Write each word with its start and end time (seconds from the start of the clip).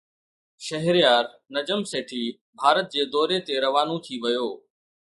شهريار 0.67 1.25
نجم 1.57 1.81
سيٺي 1.91 2.23
ڀارت 2.59 2.85
جي 2.95 3.01
دوري 3.13 3.39
تي 3.47 3.53
روانو 3.65 3.95
ٿي 4.07 4.15
ويو 4.23 4.47